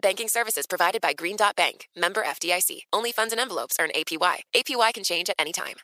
Banking 0.00 0.28
services 0.28 0.66
provided 0.66 1.00
by 1.00 1.12
Green 1.12 1.36
Dot 1.36 1.56
Bank, 1.56 1.88
member 1.96 2.22
FDIC. 2.22 2.82
Only 2.92 3.10
funds 3.10 3.32
and 3.32 3.40
envelopes 3.40 3.76
earn 3.80 3.90
APY. 3.94 4.42
APY 4.54 4.94
can 4.94 5.02
change 5.02 5.28
at 5.28 5.36
any 5.38 5.52
time. 5.52 5.74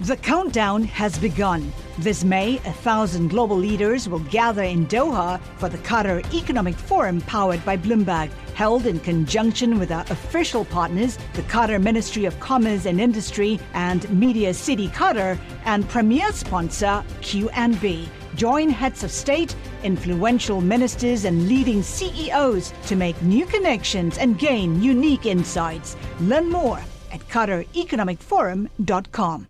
The 0.00 0.16
countdown 0.16 0.82
has 0.84 1.18
begun. 1.18 1.72
This 1.98 2.24
May, 2.24 2.56
a 2.56 2.72
thousand 2.72 3.28
global 3.28 3.56
leaders 3.56 4.08
will 4.08 4.24
gather 4.30 4.62
in 4.62 4.86
Doha 4.86 5.40
for 5.58 5.68
the 5.68 5.78
Qatar 5.78 6.24
Economic 6.34 6.74
Forum 6.74 7.20
powered 7.22 7.64
by 7.64 7.76
Bloomberg, 7.76 8.30
held 8.54 8.86
in 8.86 8.98
conjunction 9.00 9.78
with 9.78 9.92
our 9.92 10.04
official 10.10 10.64
partners, 10.64 11.18
the 11.34 11.42
Qatar 11.42 11.82
Ministry 11.82 12.24
of 12.24 12.38
Commerce 12.40 12.86
and 12.86 13.00
Industry 13.00 13.60
and 13.74 14.08
Media 14.10 14.52
City 14.54 14.88
Qatar, 14.88 15.38
and 15.64 15.88
premier 15.88 16.32
sponsor 16.32 17.04
QNB. 17.20 18.08
Join 18.36 18.68
heads 18.68 19.04
of 19.04 19.10
state, 19.10 19.54
influential 19.84 20.60
ministers, 20.60 21.24
and 21.24 21.48
leading 21.48 21.82
CEOs 21.82 22.72
to 22.88 22.96
make 22.96 23.20
new 23.22 23.46
connections 23.46 24.18
and 24.18 24.36
gain 24.38 24.82
unique 24.82 25.26
insights. 25.26 25.96
Learn 26.20 26.50
more 26.50 26.80
at 27.12 27.20
QatarEconomicForum.com. 27.28 29.46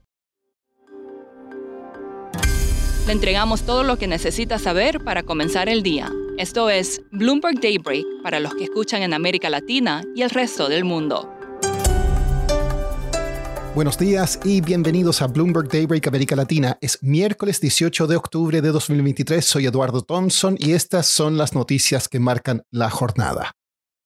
Le 3.07 3.13
entregamos 3.13 3.65
todo 3.65 3.83
lo 3.83 3.99
que 3.99 4.07
necesita 4.07 4.59
saber 4.59 5.05
para 5.05 5.25
comenzar 5.25 5.69
el 5.69 5.83
día. 5.83 6.11
Esto 6.39 6.71
es 6.71 7.03
Bloomberg 7.13 7.61
Daybreak 7.61 8.07
para 8.23 8.41
los 8.41 8.55
que 8.55 8.65
escuchan 8.65 9.03
en 9.03 9.13
América 9.13 9.51
Latina 9.51 10.03
y 10.17 10.23
el 10.23 10.31
resto 10.31 10.71
del 10.71 10.85
mundo. 10.85 11.34
Buenos 13.75 13.99
días 13.99 14.39
y 14.45 14.61
bienvenidos 14.61 15.21
a 15.21 15.27
Bloomberg 15.27 15.69
Daybreak 15.69 16.07
América 16.07 16.37
Latina. 16.37 16.79
Es 16.81 17.03
miércoles 17.03 17.61
18 17.61 18.07
de 18.07 18.15
octubre 18.15 18.63
de 18.63 18.69
2023. 18.69 19.45
Soy 19.45 19.67
Eduardo 19.67 20.03
Thompson 20.03 20.55
y 20.61 20.75
estas 20.75 21.09
son 21.09 21.37
las 21.37 21.55
noticias 21.57 22.09
que 22.09 22.21
marcan 22.21 22.63
la 22.71 22.89
jornada. 22.89 23.51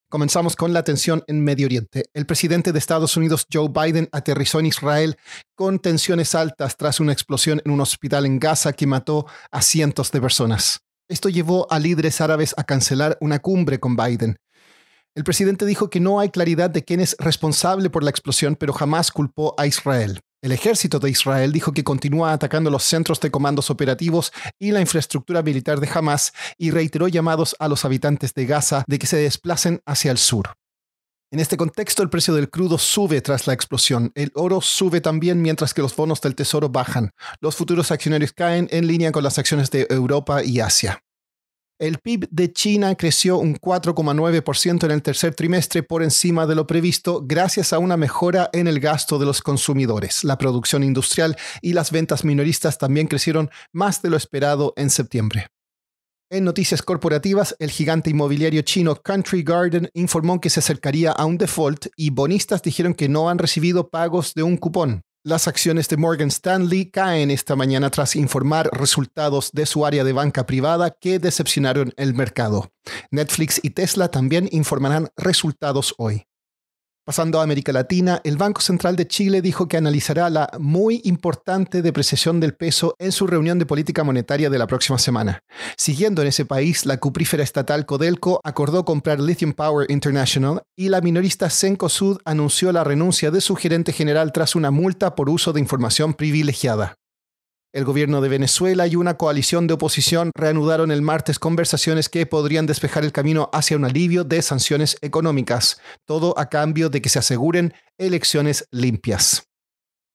Comenzamos 0.09 0.57
con 0.57 0.73
la 0.73 0.85
tensión 0.85 1.23
en 1.27 1.45
Medio 1.45 1.67
Oriente. 1.67 2.05
El 2.15 2.25
presidente 2.25 2.73
de 2.73 2.79
Estados 2.79 3.19
Unidos, 3.19 3.47
Joe 3.53 3.69
Biden, 3.69 4.09
aterrizó 4.11 4.59
en 4.59 4.67
Israel 4.67 5.19
con 5.55 5.81
tensiones 5.81 6.35
altas 6.35 6.79
tras 6.79 6.99
una 6.99 7.13
explosión 7.13 7.61
en 7.63 7.71
un 7.71 7.83
hospital 7.83 8.25
en 8.25 8.39
Gaza 8.39 8.73
que 8.73 8.87
mató 8.87 9.27
a 9.51 9.61
cientos 9.61 10.11
de 10.13 10.23
personas. 10.23 10.81
Esto 11.11 11.29
llevó 11.29 11.71
a 11.71 11.79
líderes 11.79 12.23
árabes 12.23 12.55
a 12.57 12.65
cancelar 12.65 13.19
una 13.21 13.41
cumbre 13.41 13.79
con 13.79 13.97
Biden. 13.97 14.39
El 15.19 15.25
presidente 15.25 15.67
dijo 15.67 15.91
que 15.91 15.99
no 15.99 16.21
hay 16.21 16.29
claridad 16.29 16.71
de 16.71 16.85
quién 16.85 17.01
es 17.01 17.17
responsable 17.19 17.91
por 17.91 18.05
la 18.05 18.11
explosión, 18.11 18.55
pero 18.55 18.73
jamás 18.73 19.11
culpó 19.11 19.53
a 19.59 19.67
Israel. 19.67 20.21
El 20.41 20.53
ejército 20.53 21.01
de 21.01 21.11
Israel 21.11 21.51
dijo 21.51 21.73
que 21.73 21.83
continúa 21.83 22.33
atacando 22.33 22.71
los 22.71 22.85
centros 22.85 23.19
de 23.19 23.33
comandos 23.33 23.69
operativos 23.69 24.33
y 24.61 24.71
la 24.71 24.81
infraestructura 24.81 25.43
militar 25.43 25.81
de 25.81 25.89
Hamas 25.93 26.33
y 26.57 26.71
reiteró 26.71 27.09
llamados 27.09 27.57
a 27.59 27.67
los 27.67 27.85
habitantes 27.85 28.33
de 28.33 28.47
Gaza 28.47 28.85
de 28.87 28.97
que 29.01 29.09
se 29.09 29.17
desplacen 29.17 29.83
hacia 29.87 30.13
el 30.13 30.19
sur. 30.19 30.53
En 31.33 31.41
este 31.41 31.57
contexto, 31.57 32.05
el 32.05 32.11
precio 32.11 32.33
del 32.35 32.49
crudo 32.49 32.79
sube 32.79 33.21
tras 33.21 33.49
la 33.49 33.55
explosión. 33.55 34.13
El 34.15 34.31
oro 34.37 34.61
sube 34.61 35.01
también 35.01 35.43
mientras 35.43 35.75
que 35.75 35.83
los 35.83 35.97
bonos 35.97 36.21
del 36.21 36.37
tesoro 36.37 36.69
bajan. 36.69 37.11
Los 37.41 37.57
futuros 37.57 37.91
accionarios 37.91 38.33
caen 38.33 38.69
en 38.71 38.87
línea 38.87 39.11
con 39.11 39.25
las 39.25 39.37
acciones 39.41 39.73
de 39.73 39.89
Europa 39.91 40.45
y 40.45 40.61
Asia. 40.61 41.03
El 41.81 41.99
PIB 41.99 42.27
de 42.33 42.53
China 42.53 42.97
creció 42.97 43.39
un 43.39 43.55
4,9% 43.55 44.83
en 44.83 44.91
el 44.91 45.01
tercer 45.01 45.37
trimestre 45.37 45.85
por 45.85 46.03
encima 46.03 46.45
de 46.45 46.57
lo 46.57 46.67
previsto 46.67 47.23
gracias 47.25 47.73
a 47.73 47.79
una 47.79 47.97
mejora 47.97 48.51
en 48.53 48.67
el 48.67 48.81
gasto 48.81 49.17
de 49.17 49.27
los 49.27 49.43
consumidores. 49.43 50.25
La 50.25 50.39
producción 50.39 50.83
industrial 50.83 51.37
y 51.63 51.75
las 51.75 51.93
ventas 51.93 52.25
minoristas 52.25 52.79
también 52.79 53.07
crecieron 53.07 53.49
más 53.73 54.03
de 54.03 54.11
lo 54.11 54.17
esperado 54.17 54.73
en 54.77 54.91
septiembre. 54.91 55.47
En 56.31 56.43
noticias 56.43 56.83
corporativas, 56.83 57.55
el 57.61 57.71
gigante 57.71 58.11
inmobiliario 58.11 58.63
chino 58.63 58.97
Country 58.97 59.45
Garden 59.45 59.89
informó 59.95 60.41
que 60.41 60.51
se 60.51 60.59
acercaría 60.59 61.13
a 61.13 61.27
un 61.27 61.39
default 61.39 61.87
y 61.95 62.11
bonistas 62.11 62.61
dijeron 62.61 62.93
que 62.93 63.09
no 63.09 63.31
han 63.31 63.39
recibido 63.39 63.89
pagos 63.89 64.35
de 64.35 64.43
un 64.43 64.57
cupón. 64.57 65.05
Las 65.25 65.49
acciones 65.49 65.89
de 65.89 65.97
Morgan 65.97 66.29
Stanley 66.29 66.93
caen 66.93 67.33
esta 67.33 67.57
mañana 67.57 67.91
tras 67.91 68.15
informar 68.15 68.71
resultados 68.73 69.51
de 69.53 69.67
su 69.67 69.85
área 69.85 70.05
de 70.05 70.13
banca 70.13 70.47
privada 70.47 70.93
que 70.93 71.19
decepcionaron 71.19 71.93
el 71.97 72.15
mercado. 72.15 72.71
Netflix 73.11 73.59
y 73.61 73.71
Tesla 73.71 74.13
también 74.13 74.49
informarán 74.53 75.09
resultados 75.17 75.93
hoy. 75.99 76.28
Pasando 77.09 77.41
a 77.41 77.43
América 77.43 77.73
Latina, 77.73 78.21
el 78.23 78.37
Banco 78.37 78.61
Central 78.61 78.95
de 78.95 79.09
Chile 79.09 79.41
dijo 79.41 79.67
que 79.67 79.79
analizará 79.79 80.29
la 80.29 80.51
muy 80.59 81.01
importante 81.05 81.81
depreciación 81.81 82.39
del 82.39 82.53
peso 82.53 82.97
en 82.99 83.13
su 83.13 83.27
reunión 83.27 83.59
de 83.59 83.65
política 83.65 84.05
monetaria 84.05 84.51
de 84.51 84.59
la 84.59 84.67
próxima 84.67 84.99
semana. 84.99 85.43
Siguiendo 85.79 86.21
en 86.21 86.29
ese 86.29 86.45
país, 86.45 86.85
la 86.85 86.99
cuprífera 86.99 87.43
estatal 87.43 87.87
Codelco 87.87 88.43
acordó 88.45 88.85
comprar 88.85 89.21
Lithium 89.21 89.55
Power 89.55 89.91
International 89.91 90.61
y 90.77 90.91
la 90.91 91.01
minorista 91.01 91.49
Cencosud 91.49 92.19
anunció 92.27 92.73
la 92.73 92.85
renuncia 92.85 93.31
de 93.31 93.41
su 93.41 93.57
gerente 93.57 93.95
general 93.95 94.31
tras 94.31 94.55
una 94.55 94.71
multa 94.71 95.15
por 95.15 95.31
uso 95.31 95.55
de 95.55 95.61
información 95.61 96.13
privilegiada. 96.13 96.98
El 97.71 97.85
gobierno 97.85 98.23
de 98.23 98.31
Venezuela 98.31 98.87
y 98.87 98.97
una 98.97 99.19
coalición 99.19 99.67
de 99.67 99.75
oposición 99.75 100.31
reanudaron 100.35 100.91
el 100.91 101.03
martes 101.03 101.39
conversaciones 101.39 102.09
que 102.09 102.25
podrían 102.25 102.65
despejar 102.65 103.05
el 103.05 103.13
camino 103.13 103.51
hacia 103.53 103.77
un 103.77 103.85
alivio 103.85 104.25
de 104.25 104.41
sanciones 104.41 104.97
económicas, 105.03 105.79
todo 106.07 106.39
a 106.39 106.49
cambio 106.49 106.89
de 106.89 107.03
que 107.03 107.11
se 107.11 107.19
aseguren 107.19 107.75
elecciones 107.99 108.67
limpias. 108.71 109.51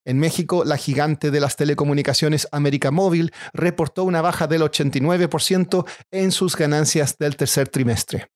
En 0.04 0.18
México, 0.18 0.66
la 0.66 0.78
gigante 0.78 1.30
de 1.30 1.40
las 1.40 1.56
telecomunicaciones 1.56 2.48
América 2.52 2.90
Móvil 2.90 3.32
reportó 3.54 4.04
una 4.04 4.22
baja 4.22 4.48
del 4.48 4.64
89% 4.64 5.86
en 6.10 6.32
sus 6.32 6.56
ganancias 6.56 7.18
del 7.20 7.38
tercer 7.38 7.70
trimestre. 7.70 8.30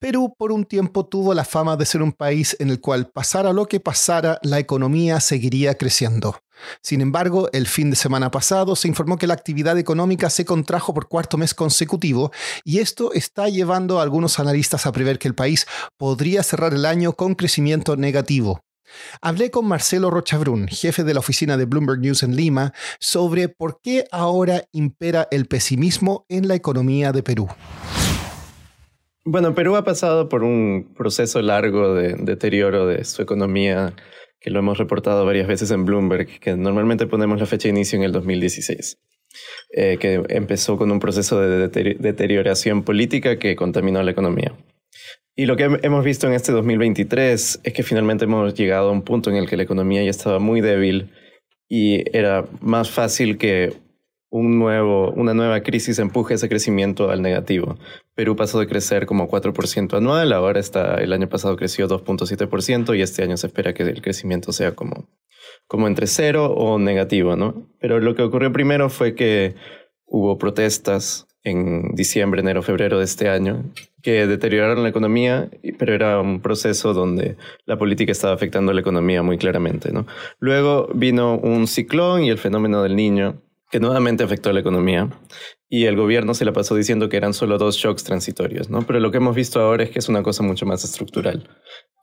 Perú 0.00 0.34
por 0.34 0.50
un 0.50 0.64
tiempo 0.64 1.04
tuvo 1.04 1.34
la 1.34 1.44
fama 1.44 1.76
de 1.76 1.84
ser 1.84 2.00
un 2.00 2.12
país 2.12 2.56
en 2.58 2.70
el 2.70 2.80
cual 2.80 3.10
pasara 3.10 3.52
lo 3.52 3.66
que 3.66 3.80
pasara, 3.80 4.38
la 4.42 4.58
economía 4.58 5.20
seguiría 5.20 5.74
creciendo. 5.74 6.40
Sin 6.80 7.02
embargo, 7.02 7.50
el 7.52 7.66
fin 7.66 7.90
de 7.90 7.96
semana 7.96 8.30
pasado 8.30 8.76
se 8.76 8.88
informó 8.88 9.18
que 9.18 9.26
la 9.26 9.34
actividad 9.34 9.76
económica 9.76 10.30
se 10.30 10.46
contrajo 10.46 10.94
por 10.94 11.06
cuarto 11.06 11.36
mes 11.36 11.52
consecutivo 11.52 12.32
y 12.64 12.78
esto 12.78 13.12
está 13.12 13.50
llevando 13.50 14.00
a 14.00 14.02
algunos 14.02 14.38
analistas 14.38 14.86
a 14.86 14.92
prever 14.92 15.18
que 15.18 15.28
el 15.28 15.34
país 15.34 15.66
podría 15.98 16.42
cerrar 16.42 16.72
el 16.72 16.86
año 16.86 17.12
con 17.12 17.34
crecimiento 17.34 17.94
negativo. 17.96 18.62
Hablé 19.20 19.50
con 19.50 19.66
Marcelo 19.66 20.10
Rochabrún, 20.10 20.66
jefe 20.68 21.04
de 21.04 21.12
la 21.12 21.20
oficina 21.20 21.58
de 21.58 21.66
Bloomberg 21.66 22.00
News 22.00 22.22
en 22.22 22.36
Lima, 22.36 22.72
sobre 23.00 23.50
por 23.50 23.82
qué 23.82 24.06
ahora 24.10 24.64
impera 24.72 25.28
el 25.30 25.44
pesimismo 25.44 26.24
en 26.30 26.48
la 26.48 26.54
economía 26.54 27.12
de 27.12 27.22
Perú. 27.22 27.48
Bueno, 29.24 29.54
Perú 29.54 29.76
ha 29.76 29.84
pasado 29.84 30.30
por 30.30 30.42
un 30.42 30.94
proceso 30.96 31.42
largo 31.42 31.94
de 31.94 32.14
deterioro 32.14 32.86
de 32.86 33.04
su 33.04 33.20
economía, 33.20 33.94
que 34.40 34.50
lo 34.50 34.60
hemos 34.60 34.78
reportado 34.78 35.26
varias 35.26 35.46
veces 35.46 35.70
en 35.70 35.84
Bloomberg, 35.84 36.40
que 36.40 36.56
normalmente 36.56 37.06
ponemos 37.06 37.38
la 37.38 37.44
fecha 37.44 37.64
de 37.64 37.74
inicio 37.74 37.98
en 37.98 38.04
el 38.04 38.12
2016, 38.12 38.98
eh, 39.72 39.98
que 40.00 40.22
empezó 40.30 40.78
con 40.78 40.90
un 40.90 41.00
proceso 41.00 41.38
de 41.38 41.68
deterioración 41.68 42.82
política 42.82 43.38
que 43.38 43.56
contaminó 43.56 44.02
la 44.02 44.10
economía. 44.10 44.54
Y 45.36 45.44
lo 45.44 45.56
que 45.56 45.64
hemos 45.82 46.02
visto 46.02 46.26
en 46.26 46.32
este 46.32 46.52
2023 46.52 47.60
es 47.62 47.72
que 47.74 47.82
finalmente 47.82 48.24
hemos 48.24 48.54
llegado 48.54 48.88
a 48.88 48.92
un 48.92 49.02
punto 49.02 49.28
en 49.28 49.36
el 49.36 49.48
que 49.48 49.56
la 49.58 49.64
economía 49.64 50.02
ya 50.02 50.10
estaba 50.10 50.38
muy 50.38 50.62
débil 50.62 51.12
y 51.68 52.04
era 52.16 52.46
más 52.60 52.90
fácil 52.90 53.36
que 53.36 53.74
un 54.30 54.58
nuevo, 54.58 55.10
una 55.12 55.34
nueva 55.34 55.60
crisis 55.60 55.98
empuje 55.98 56.34
ese 56.34 56.48
crecimiento 56.48 57.10
al 57.10 57.20
negativo. 57.20 57.78
Perú 58.14 58.36
pasó 58.36 58.60
de 58.60 58.68
crecer 58.68 59.06
como 59.06 59.28
4% 59.28 59.96
anual, 59.96 60.32
ahora 60.32 60.60
está, 60.60 60.94
el 60.96 61.12
año 61.12 61.28
pasado 61.28 61.56
creció 61.56 61.88
2.7% 61.88 62.96
y 62.96 63.02
este 63.02 63.22
año 63.22 63.36
se 63.36 63.48
espera 63.48 63.74
que 63.74 63.82
el 63.82 64.00
crecimiento 64.02 64.52
sea 64.52 64.74
como 64.74 65.08
como 65.66 65.86
entre 65.86 66.06
cero 66.06 66.52
o 66.52 66.78
negativo, 66.78 67.36
¿no? 67.36 67.68
Pero 67.80 68.00
lo 68.00 68.14
que 68.14 68.22
ocurrió 68.22 68.52
primero 68.52 68.90
fue 68.90 69.14
que 69.14 69.54
hubo 70.04 70.36
protestas 70.38 71.28
en 71.42 71.94
diciembre, 71.94 72.40
enero, 72.40 72.62
febrero 72.62 72.98
de 72.98 73.04
este 73.04 73.28
año 73.28 73.64
que 74.02 74.26
deterioraron 74.26 74.82
la 74.82 74.88
economía, 74.88 75.50
pero 75.78 75.94
era 75.94 76.20
un 76.20 76.40
proceso 76.40 76.92
donde 76.92 77.36
la 77.66 77.78
política 77.78 78.12
estaba 78.12 78.34
afectando 78.34 78.72
la 78.72 78.80
economía 78.80 79.22
muy 79.22 79.38
claramente, 79.38 79.92
¿no? 79.92 80.06
Luego 80.38 80.88
vino 80.94 81.38
un 81.38 81.66
ciclón 81.66 82.24
y 82.24 82.30
el 82.30 82.38
fenómeno 82.38 82.82
del 82.82 82.96
niño, 82.96 83.42
que 83.70 83.80
nuevamente 83.80 84.24
afectó 84.24 84.50
a 84.50 84.52
la 84.52 84.60
economía 84.60 85.08
y 85.68 85.84
el 85.84 85.96
gobierno 85.96 86.34
se 86.34 86.44
la 86.44 86.52
pasó 86.52 86.74
diciendo 86.74 87.08
que 87.08 87.16
eran 87.16 87.32
solo 87.32 87.56
dos 87.56 87.76
shocks 87.76 88.04
transitorios, 88.04 88.68
¿no? 88.68 88.82
Pero 88.82 88.98
lo 88.98 89.10
que 89.10 89.18
hemos 89.18 89.36
visto 89.36 89.60
ahora 89.60 89.84
es 89.84 89.90
que 89.90 90.00
es 90.00 90.08
una 90.08 90.22
cosa 90.22 90.42
mucho 90.42 90.66
más 90.66 90.82
estructural. 90.84 91.48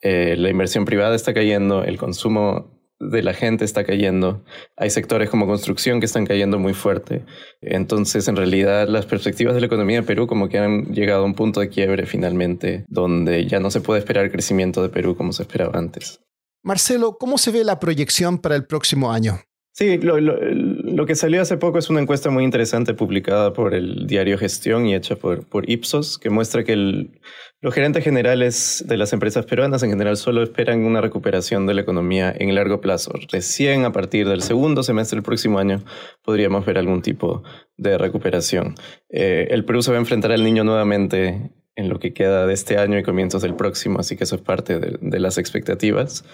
Eh, 0.01 0.35
la 0.37 0.49
inversión 0.49 0.85
privada 0.85 1.15
está 1.15 1.33
cayendo, 1.33 1.83
el 1.83 1.97
consumo 1.97 2.77
de 2.99 3.21
la 3.21 3.33
gente 3.33 3.63
está 3.63 3.83
cayendo, 3.83 4.43
hay 4.75 4.89
sectores 4.89 5.29
como 5.29 5.45
construcción 5.45 5.99
que 5.99 6.07
están 6.07 6.25
cayendo 6.25 6.57
muy 6.57 6.73
fuerte. 6.73 7.25
Entonces, 7.61 8.27
en 8.27 8.35
realidad, 8.35 8.87
las 8.87 9.05
perspectivas 9.05 9.53
de 9.53 9.61
la 9.61 9.67
economía 9.67 10.01
de 10.01 10.07
Perú 10.07 10.25
como 10.25 10.49
que 10.49 10.57
han 10.57 10.85
llegado 10.93 11.23
a 11.23 11.25
un 11.25 11.35
punto 11.35 11.59
de 11.59 11.69
quiebre 11.69 12.05
finalmente, 12.05 12.85
donde 12.87 13.45
ya 13.45 13.59
no 13.59 13.69
se 13.69 13.81
puede 13.81 13.99
esperar 13.99 14.25
el 14.25 14.31
crecimiento 14.31 14.81
de 14.81 14.89
Perú 14.89 15.15
como 15.15 15.31
se 15.31 15.43
esperaba 15.43 15.77
antes. 15.77 16.21
Marcelo, 16.63 17.17
¿cómo 17.19 17.37
se 17.37 17.51
ve 17.51 17.63
la 17.63 17.79
proyección 17.79 18.39
para 18.39 18.55
el 18.55 18.65
próximo 18.65 19.11
año? 19.11 19.41
Sí, 19.77 19.97
lo, 19.99 20.17
que 21.05 21.15
salió 21.15 21.41
hace 21.41 21.57
poco 21.57 21.77
es 21.77 21.89
una 21.89 22.01
encuesta 22.01 22.29
muy 22.29 22.43
interesante 22.43 22.93
publicada 22.93 23.53
por 23.53 23.75
el 23.75 24.07
diario 24.07 24.37
Gestión 24.37 24.85
y 24.87 24.95
hecha 24.95 25.15
por, 25.15 25.69
Ipsos, 25.69 26.17
que 26.17 26.29
muestra 26.29 26.63
que 26.63 26.75
los 26.75 27.73
gerentes 27.73 28.03
generales 28.03 28.83
de 28.87 28.97
las 28.97 29.13
empresas 29.13 29.45
peruanas 29.45 29.83
en 29.83 29.89
general 29.89 30.17
solo 30.17 30.41
esperan 30.41 30.85
una 30.85 31.01
recuperación 31.01 31.67
de 31.67 31.73
la 31.73 31.81
economía 31.81 32.33
en 32.35 32.55
largo 32.55 32.81
plazo. 32.81 33.11
Recién 33.31 33.85
a 33.85 33.91
partir 33.91 34.27
del 34.27 34.41
segundo 34.41 34.81
semestre 34.81 35.17
del 35.17 35.23
próximo 35.23 35.59
año 35.59 35.83
podríamos 36.23 36.65
ver 36.65 36.77
algún 36.77 37.01
tipo 37.01 37.43
de 37.75 37.97
recuperación. 37.97 38.75
Eh, 39.09 39.49
el 39.51 39.65
Perú 39.65 39.81
se 39.81 39.91
va 39.91 39.97
a 39.97 39.99
enfrentar 39.99 40.31
al 40.31 40.43
niño 40.43 40.63
nuevamente 40.63 41.51
en 41.75 41.89
lo 41.89 41.99
que 41.99 42.13
queda 42.13 42.47
de 42.47 42.53
este 42.53 42.77
año 42.79 42.97
y 42.97 43.03
comienzos 43.03 43.43
del 43.43 43.55
próximo, 43.55 43.99
así 43.99 44.17
que 44.17 44.23
eso 44.23 44.35
es 44.35 44.41
parte 44.41 44.79
de 44.79 45.19
las 45.19 45.37
expectativas. 45.37 46.25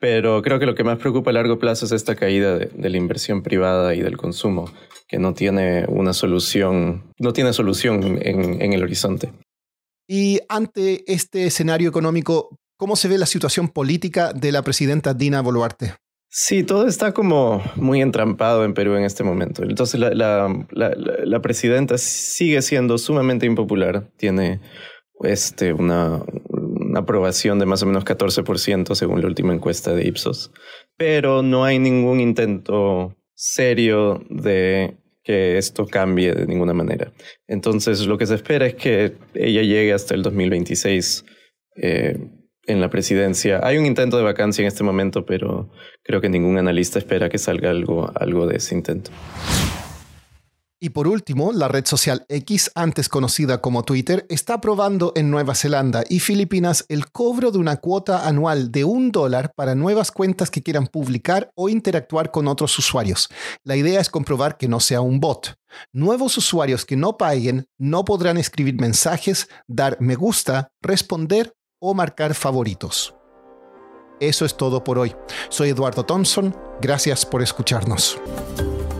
Pero 0.00 0.42
creo 0.42 0.58
que 0.58 0.66
lo 0.66 0.74
que 0.74 0.84
más 0.84 0.98
preocupa 0.98 1.30
a 1.30 1.34
largo 1.34 1.58
plazo 1.58 1.86
es 1.86 1.92
esta 1.92 2.14
caída 2.14 2.58
de, 2.58 2.90
la 2.90 2.96
inversión 2.96 3.42
privada 3.42 3.94
y 3.94 4.00
del 4.00 4.16
consumo, 4.16 4.70
que 5.08 5.18
no 5.18 5.34
tiene 5.34 5.84
una 5.88 6.12
solución, 6.12 7.04
no 7.18 7.32
tiene 7.32 7.52
solución 7.52 8.18
en, 8.22 8.60
en 8.60 8.72
el 8.72 8.82
horizonte. 8.82 9.32
Y 10.06 10.40
ante 10.48 11.10
este 11.12 11.46
escenario 11.46 11.88
económico, 11.88 12.56
¿cómo 12.76 12.96
se 12.96 13.08
ve 13.08 13.18
la 13.18 13.26
situación 13.26 13.68
política 13.68 14.32
de 14.32 14.52
la 14.52 14.62
presidenta 14.62 15.14
Dina 15.14 15.40
Boluarte? 15.40 15.94
Sí, 16.36 16.64
todo 16.64 16.88
está 16.88 17.14
como 17.14 17.62
muy 17.76 18.02
entrampado 18.02 18.64
en 18.64 18.74
Perú 18.74 18.96
en 18.96 19.04
este 19.04 19.22
momento. 19.22 19.62
Entonces 19.62 20.00
la, 20.00 20.10
la, 20.10 20.66
la, 20.72 20.92
la 20.96 21.40
presidenta 21.40 21.96
sigue 21.96 22.60
siendo 22.60 22.98
sumamente 22.98 23.46
impopular. 23.46 24.10
Tiene 24.16 24.60
este, 25.22 25.72
una, 25.72 26.22
aprobación 27.00 27.58
de 27.58 27.66
más 27.66 27.82
o 27.82 27.86
menos 27.86 28.04
14% 28.04 28.94
según 28.94 29.20
la 29.20 29.26
última 29.26 29.54
encuesta 29.54 29.92
de 29.94 30.06
Ipsos. 30.06 30.52
Pero 30.96 31.42
no 31.42 31.64
hay 31.64 31.78
ningún 31.78 32.20
intento 32.20 33.16
serio 33.34 34.22
de 34.30 34.96
que 35.22 35.56
esto 35.58 35.86
cambie 35.86 36.34
de 36.34 36.46
ninguna 36.46 36.74
manera. 36.74 37.12
Entonces 37.48 38.06
lo 38.06 38.18
que 38.18 38.26
se 38.26 38.34
espera 38.34 38.66
es 38.66 38.74
que 38.74 39.14
ella 39.34 39.62
llegue 39.62 39.92
hasta 39.92 40.14
el 40.14 40.22
2026 40.22 41.24
eh, 41.76 42.18
en 42.66 42.80
la 42.80 42.90
presidencia. 42.90 43.60
Hay 43.62 43.78
un 43.78 43.86
intento 43.86 44.16
de 44.16 44.22
vacancia 44.22 44.62
en 44.62 44.68
este 44.68 44.84
momento, 44.84 45.24
pero 45.24 45.70
creo 46.02 46.20
que 46.20 46.28
ningún 46.28 46.58
analista 46.58 46.98
espera 46.98 47.28
que 47.28 47.38
salga 47.38 47.70
algo, 47.70 48.10
algo 48.14 48.46
de 48.46 48.56
ese 48.56 48.74
intento. 48.74 49.10
Y 50.84 50.90
por 50.90 51.08
último, 51.08 51.50
la 51.54 51.68
red 51.68 51.86
social 51.86 52.26
X, 52.28 52.70
antes 52.74 53.08
conocida 53.08 53.62
como 53.62 53.84
Twitter, 53.84 54.26
está 54.28 54.52
aprobando 54.52 55.14
en 55.16 55.30
Nueva 55.30 55.54
Zelanda 55.54 56.04
y 56.10 56.20
Filipinas 56.20 56.84
el 56.90 57.10
cobro 57.10 57.50
de 57.50 57.56
una 57.56 57.78
cuota 57.78 58.28
anual 58.28 58.70
de 58.70 58.84
un 58.84 59.10
dólar 59.10 59.54
para 59.56 59.74
nuevas 59.74 60.12
cuentas 60.12 60.50
que 60.50 60.62
quieran 60.62 60.86
publicar 60.86 61.50
o 61.54 61.70
interactuar 61.70 62.30
con 62.30 62.48
otros 62.48 62.78
usuarios. 62.78 63.30
La 63.62 63.76
idea 63.76 63.98
es 63.98 64.10
comprobar 64.10 64.58
que 64.58 64.68
no 64.68 64.78
sea 64.78 65.00
un 65.00 65.20
bot. 65.20 65.54
Nuevos 65.94 66.36
usuarios 66.36 66.84
que 66.84 66.96
no 66.96 67.16
paguen 67.16 67.66
no 67.78 68.04
podrán 68.04 68.36
escribir 68.36 68.78
mensajes, 68.78 69.48
dar 69.66 69.96
me 70.02 70.16
gusta, 70.16 70.68
responder 70.82 71.54
o 71.80 71.94
marcar 71.94 72.34
favoritos. 72.34 73.14
Eso 74.20 74.44
es 74.44 74.54
todo 74.54 74.84
por 74.84 74.98
hoy. 74.98 75.16
Soy 75.48 75.70
Eduardo 75.70 76.04
Thompson. 76.04 76.54
Gracias 76.82 77.24
por 77.24 77.40
escucharnos. 77.40 78.20